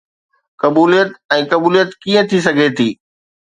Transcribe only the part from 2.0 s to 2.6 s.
ڪيئن ٿي